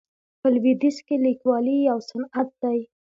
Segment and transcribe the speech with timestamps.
[0.39, 2.79] په لویدیځ کې لیکوالي یو صنعت دی.